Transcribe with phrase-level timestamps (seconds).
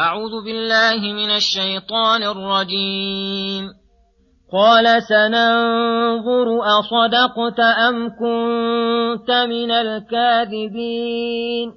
[0.00, 3.68] أعوذ بالله من الشيطان الرجيم.
[4.52, 11.72] قال سننظر أصدقت أم كنت من الكاذبين.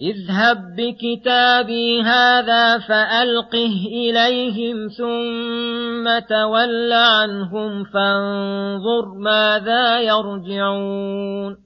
[0.00, 11.65] اذهب بكتابي هذا فألقه إليهم ثم تول عنهم فانظر ماذا يرجعون.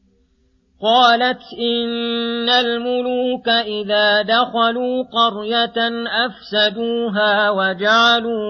[0.81, 8.41] قالت إن الملوك إذا دخلوا قرية أفسدوها وجعلوا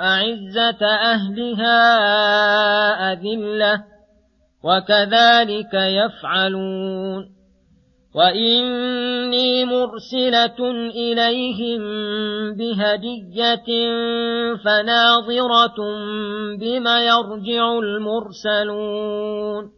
[0.00, 1.82] أعزة أهلها
[3.12, 3.84] أذلة
[4.64, 7.38] وكذلك يفعلون
[8.14, 11.80] وإني مرسلة إليهم
[12.54, 13.66] بهدية
[14.64, 15.76] فناظرة
[16.60, 19.77] بما يرجع المرسلون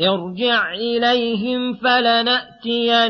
[0.00, 3.04] ارجع إليهم فلنأتينهم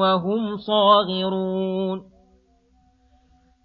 [0.00, 2.12] وهم صاغرون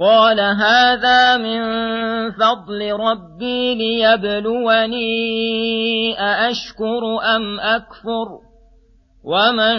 [0.00, 1.60] قال هذا من
[2.30, 5.04] فضل ربي ليبلوني
[6.18, 7.02] أأشكر
[7.36, 8.28] أم أكفر
[9.24, 9.76] ومن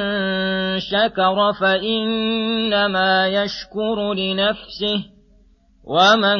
[0.79, 5.03] شكر فإنما يشكر لنفسه
[5.83, 6.39] ومن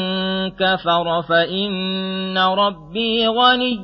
[0.50, 3.78] كفر فإن ربي غني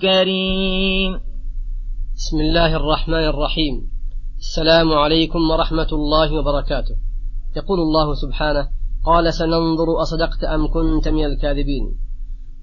[0.00, 1.12] كريم.
[2.16, 3.74] بسم الله الرحمن الرحيم.
[4.38, 7.09] السلام عليكم ورحمة الله وبركاته.
[7.56, 8.68] يقول الله سبحانه
[9.04, 11.94] قال سننظر أصدقت أم كنت من الكاذبين؟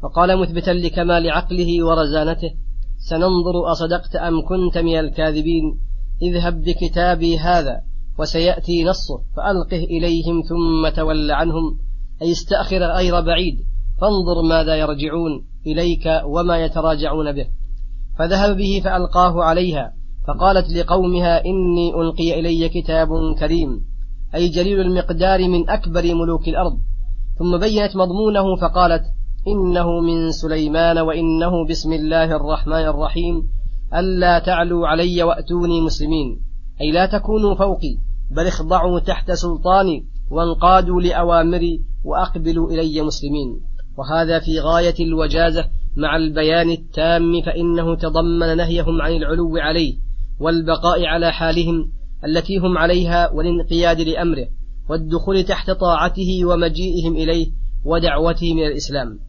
[0.04, 2.52] وقال مثبتا لكمال عقله ورزانته
[2.98, 5.80] سننظر أصدقت أم كنت من الكاذبين؟
[6.22, 7.82] اذهب بكتابي هذا
[8.20, 11.80] وسيأتي نصه فألقه إليهم ثم تول عنهم
[12.22, 13.58] أي استأخر غير بعيد
[14.02, 17.48] فانظر ماذا يرجعون إليك وما يتراجعون به.
[18.20, 19.94] فذهب به فألقاه عليها
[20.28, 23.08] فقالت لقومها إني ألقي إلي كتاب
[23.40, 23.87] كريم.
[24.36, 26.80] أي جليل المقدار من أكبر ملوك الأرض.
[27.40, 29.04] ثم بينت مضمونه فقالت
[29.48, 33.44] إنه من سليمان وإنه بسم الله الرحمن الرحيم.
[33.96, 36.42] ألا تعلوا علي وأتوني مسلمين.
[36.82, 37.96] أي لا تكونوا فوقي
[38.32, 43.62] بل اخضعوا تحت سلطاني وانقادوا لأوامري وأقبلوا إلي مسلمين.
[43.98, 45.66] وهذا في غاية الوجازة
[45.98, 49.98] مع البيان التام فإنه تضمن نهيهم عن العلو عليه
[50.40, 51.92] والبقاء على حالهم
[52.26, 54.48] التي هم عليها والانقياد لأمره
[54.90, 57.48] والدخول تحت طاعته ومجيئهم إليه
[57.86, 59.20] ودعوتهم إلى الإسلام.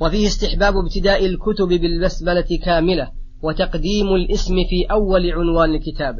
[0.00, 3.10] وفيه استحباب ابتداء الكتب بالبسملة كاملة
[3.42, 6.16] وتقديم الاسم في أول عنوان الكتاب.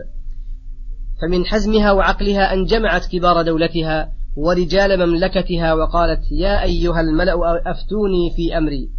[1.23, 7.35] فمن حزمها وعقلها أن جمعت كبار دولتها ورجال مملكتها وقالت يا أيها الملأ
[7.67, 8.91] أفتوني في أمري.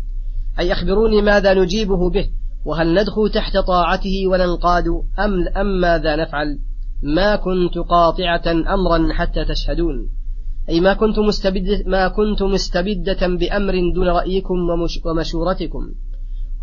[0.60, 2.30] أي أخبروني ماذا نجيبه به.
[2.70, 4.88] وهل ندخل تحت طاعته وننقاد
[5.20, 6.60] أم, أم ماذا نفعل؟
[7.04, 10.10] ما كنت قاطعة أمرا حتى تشهدون.
[10.70, 14.56] أي ما كنت مستبدة ما كنت مستبدة بأمر دون رأيكم
[15.06, 15.82] ومشورتكم.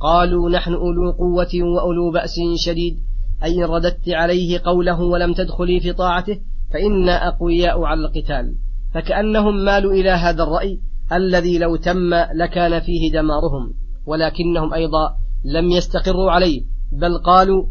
[0.00, 2.36] قالوا نحن أولو قوة وأولو بأس
[2.66, 2.96] شديد.
[3.44, 6.38] أي إن رددت عليه قوله ولم تدخلي في طاعته
[6.72, 8.54] فإنا أقوياء على القتال.
[8.94, 10.80] فكأنهم مالوا إلى هذا الرأي
[11.12, 13.74] الذي لو تم لكان فيه دمارهم.
[14.06, 17.66] ولكنهم أيضا لم يستقروا عليه بل قالوا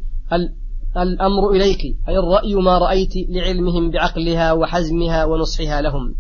[0.98, 1.80] الأمر إليك
[2.10, 6.16] أي الرأي ما رأيت لعلمهم بعقلها وحزمها ونصحها لهم.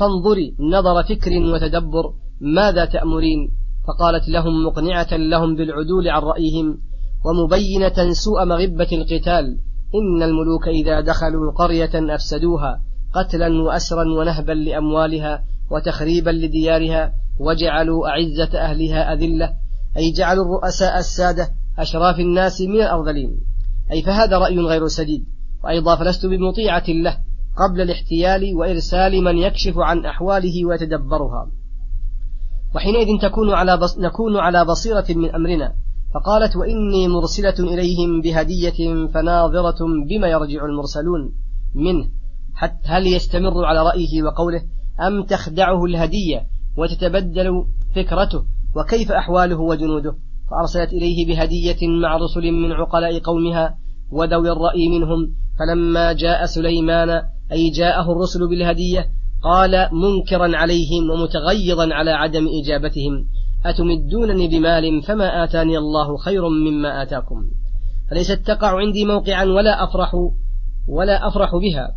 [0.00, 3.50] فانظري نظر فكر وتدبر ماذا تأمرين؟
[3.86, 6.78] فقالت لهم مقنعة لهم بالعدول عن رأيهم
[7.24, 9.58] ومبينة سوء مغبة القتال
[9.94, 12.82] إن الملوك إذا دخلوا قرية أفسدوها
[13.14, 19.65] قتلا وأسرا ونهبا لأموالها وتخريبا لديارها وجعلوا أعزة أهلها أذلة.
[19.96, 21.48] أي جعلوا الرؤساء السادة
[21.78, 23.40] أشراف الناس من الأرذلين.
[23.92, 25.26] أي فهذا رأي غير سديد
[25.64, 27.18] وأيضا فلست بمطيعة له
[27.56, 31.50] قبل الاحتيال وإرسال من يكشف عن أحواله ويتدبرها.
[32.74, 35.74] وحينئذ تكون على بص نكون على بصيرة من أمرنا.
[36.14, 39.78] فقالت وإني مرسلة إليهم بهدية فناظرة
[40.08, 41.34] بما يرجع المرسلون
[41.74, 42.08] منه.
[42.54, 44.62] حتى هل يستمر على رأيه وقوله
[45.06, 46.46] أم تخدعه الهدية
[46.78, 47.64] وتتبدل
[47.94, 50.16] فكرته؟ وكيف أحواله وجنوده؟
[50.50, 53.78] فأرسلت إليه بهدية مع رسل من عقلاء قومها
[54.12, 59.06] وذوي الرأي منهم فلما جاء سليمان أي جاءه الرسل بالهدية
[59.42, 63.28] قال منكرا عليهم ومتغيظا على عدم إجابتهم
[63.66, 67.50] أتمدونني بمال فما آتاني الله خير مما آتاكم؟
[68.10, 70.14] فليست تقع عندي موقعا ولا أفرح
[70.88, 71.96] ولا أفرح بها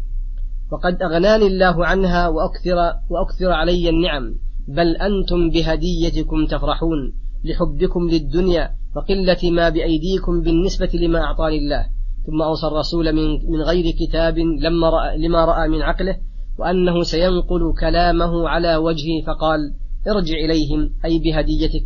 [0.72, 2.76] وقد أغناني الله عنها وأكثر,
[3.10, 4.36] وأكثر علي النعم.
[4.69, 7.13] بل أنتم بهديتكم تفرحون
[7.44, 11.86] لحبكم للدنيا وقلة ما بأيديكم بالنسبة لما أعطاني الله
[12.27, 16.18] ثم أوصى الرسول من, من غير كتاب لما رأى لما رأى من عقله
[16.60, 19.60] وأنه سينقل كلامه على وجهه فقال
[20.07, 21.83] ارجع إليهم أي بهديتك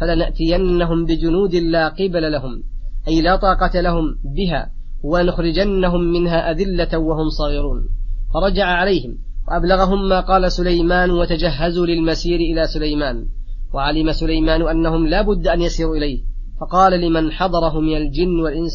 [0.00, 2.62] فلنأتينهم بجنود لا قبل لهم
[3.08, 4.04] أي لا طاقة لهم
[4.36, 4.70] بها
[5.04, 7.88] ونخرجنهم منها أذلة وهم صاغرون
[8.34, 9.18] فرجع عليهم
[9.48, 13.26] وأبلغهم ما قال سليمان وتجهزوا للمسير إلى سليمان.
[13.74, 16.22] وعلم سليمان أنهم لا بد أن يسيروا إليه.
[16.60, 18.72] فقال لمن حضره من الجن والإنس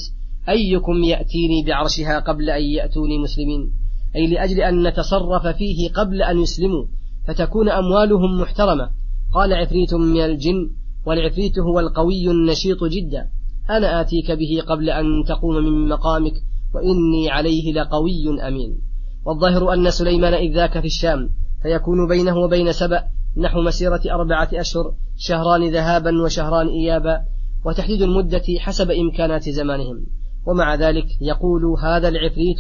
[0.50, 3.72] أيكم يأتيني بعرشها قبل أن يأتوني مسلمين؟
[4.16, 6.86] أي لأجل أن نتصرف فيه قبل أن يسلموا
[7.28, 8.90] فتكون أموالهم محترمة.
[9.34, 10.70] قال عفريت من الجن
[11.06, 13.28] والعفريت هو القوي النشيط جدا.
[13.70, 16.34] أنا آتيك به قبل أن تقوم من مقامك
[16.76, 18.91] وإني عليه لقوي أمين.
[19.26, 21.30] والظاهر أن سليمان إذ ذاك في الشام
[21.64, 23.04] فيكون بينه وبين سبأ
[23.38, 27.22] نحو مسيرة أربعة أشهر شهران ذهابا وشهران إيابا
[27.66, 30.06] وتحديد المدة حسب إمكانات زمانهم.
[30.48, 32.60] ومع ذلك يقول هذا العفريت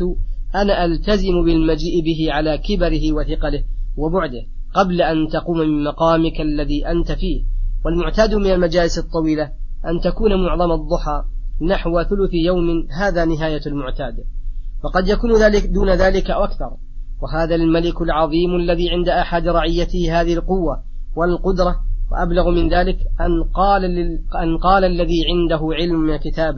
[0.55, 3.63] أنا ألتزم بالمجيء به على كبره وثقله
[3.97, 4.41] وبعده
[4.73, 7.43] قبل أن تقوم من مقامك الذي أنت فيه.
[7.85, 9.51] والمعتاد من المجالس الطويلة
[9.85, 11.23] أن تكون معظم الضحى
[11.61, 14.15] نحو ثلث يوم هذا نهاية المعتاد.
[14.83, 16.71] وقد يكون ذلك دون ذلك أو أكثر.
[17.21, 20.83] وهذا الملك العظيم الذي عند أحد رعيته هذه القوة
[21.15, 21.75] والقدرة.
[22.11, 23.85] وأبلغ من ذلك أن قال,
[24.43, 26.55] أن قال الذي عنده علم من الكتاب.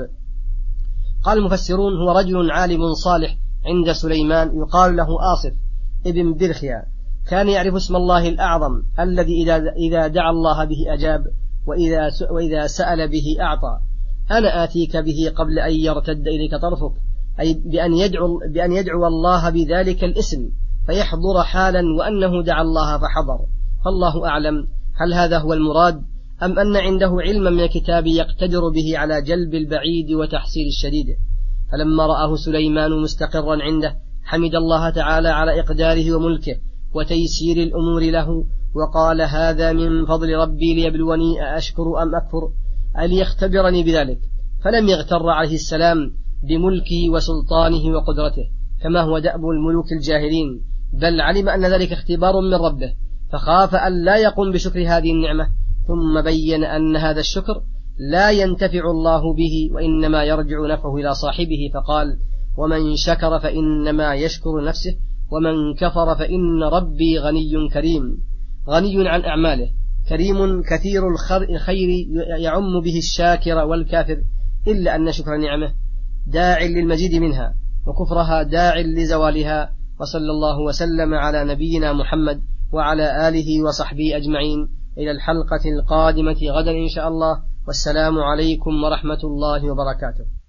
[1.23, 4.57] قال المفسرون هو رجل عالم صالح عند سليمان.
[4.57, 5.53] يقال له آصف
[6.05, 6.85] ابن برخيا
[7.29, 11.23] كان يعرف اسم الله الأعظم الذي إذا دعا الله به أجاب
[11.67, 13.79] وإذا, وإذا سأل به أعطى.
[14.31, 16.93] أنا آتيك به قبل أن يرتد إليك طرفك.
[17.39, 20.49] أي بأن يدعو, بأن يدعو الله بذلك الاسم
[20.87, 23.39] فيحضر حالا وأنه دعا الله فحضر.
[23.85, 26.01] فالله أعلم هل هذا هو المراد
[26.43, 31.07] أم أن عنده علما من الكتاب يقتدر به على جلب البعيد وتحصيل الشديد.
[31.71, 36.55] فلما رآه سليمان مستقرا عنده حمد الله تعالى على إقداره وملكه
[36.93, 42.51] وتيسير الأمور له وقال هذا من فضل ربي ليبلوني أأشكر أم أكفر؟
[42.99, 44.19] أليختبرني بذلك؟
[44.63, 45.97] فلم يغتر عليه السلام
[46.43, 48.43] بملكه وسلطانه وقدرته
[48.83, 50.62] كما هو دأب الملوك الجاهلين.
[50.93, 52.93] بل علم أن ذلك اختبار من ربه
[53.31, 55.47] فخاف أن لا يقوم بشكر هذه النعمة.
[55.88, 57.62] ثم بين أن هذا الشكر
[58.12, 62.17] لا ينتفع الله به وإنما يرجع نفعه إلى صاحبه فقال
[62.57, 64.95] ومن شكر فإنما يشكر نفسه
[65.31, 68.17] ومن كفر فإن ربي غني كريم.
[68.69, 69.69] غني عن أعماله
[70.09, 71.07] كريم كثير
[71.50, 71.89] الخير
[72.39, 74.17] يعم به الشاكر والكافر
[74.67, 75.73] إلا أن شكر نعمه
[76.27, 77.55] داع للمزيد منها
[77.87, 82.41] وكفرها داع لزوالها وصلى الله وسلم على نبينا محمد
[82.73, 84.69] وعلى آله وصحبه أجمعين.
[84.97, 87.43] إلى الحلقة القادمة غدا إن شاء الله.
[87.67, 90.42] والسلام عليكم ورحمة الله وبركاته.